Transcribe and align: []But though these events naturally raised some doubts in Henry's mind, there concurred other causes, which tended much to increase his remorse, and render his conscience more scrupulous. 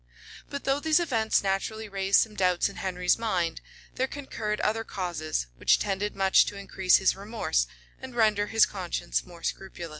[]But 0.49 0.63
though 0.63 0.79
these 0.79 0.99
events 0.99 1.43
naturally 1.43 1.87
raised 1.87 2.21
some 2.21 2.33
doubts 2.33 2.67
in 2.69 2.77
Henry's 2.77 3.19
mind, 3.19 3.61
there 3.93 4.07
concurred 4.07 4.59
other 4.61 4.83
causes, 4.83 5.45
which 5.57 5.77
tended 5.77 6.15
much 6.15 6.43
to 6.47 6.57
increase 6.57 6.97
his 6.97 7.15
remorse, 7.15 7.67
and 8.01 8.15
render 8.15 8.47
his 8.47 8.65
conscience 8.65 9.23
more 9.27 9.43
scrupulous. 9.43 9.89